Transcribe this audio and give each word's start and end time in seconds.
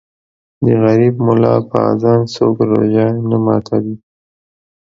د 0.65 0.67
غریب 0.83 1.15
مولا 1.25 1.53
په 1.69 1.77
اذان 1.91 2.21
څوک 2.35 2.55
روژه 2.71 3.07
نه 3.29 3.37
ماتوي 3.45 3.95